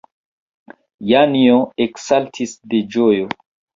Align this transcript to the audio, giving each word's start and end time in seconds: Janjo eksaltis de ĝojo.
Janjo 1.11 1.59
eksaltis 1.87 2.57
de 2.73 2.81
ĝojo. 2.97 3.29